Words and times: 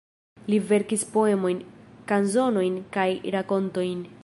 Li 0.51 0.57
verkis 0.71 1.03
poemojn, 1.17 1.59
kanzonojn 2.13 2.81
kaj 2.99 3.07
rakontojn. 3.39 4.05